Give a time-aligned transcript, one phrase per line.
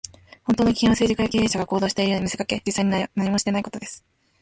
[0.45, 4.03] 本当の危険は、政治家や経営者が行動しているように見せかけ、実際には何もしていないことです。